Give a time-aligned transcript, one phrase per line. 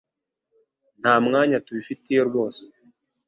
[1.01, 2.61] nta mwanya tubifitiye rwose